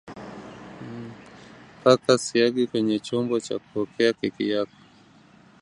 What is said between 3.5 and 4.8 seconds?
kuokea keki yako